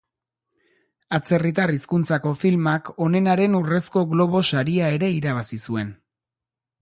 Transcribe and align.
Atzerritar 1.17 1.73
hizkuntzako 1.73 2.31
filmak 2.45 2.89
onenaren 3.07 3.59
Urrezko 3.59 4.05
Globo 4.13 4.43
Saria 4.53 4.87
ere 4.95 5.11
irabazi 5.19 5.63
zuen. 5.69 5.93